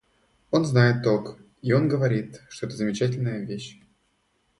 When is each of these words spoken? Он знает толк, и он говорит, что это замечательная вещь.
Он 0.49 0.65
знает 0.65 1.03
толк, 1.03 1.37
и 1.61 1.73
он 1.73 1.87
говорит, 1.87 2.41
что 2.49 2.65
это 2.65 2.75
замечательная 2.75 3.45
вещь. 3.45 3.79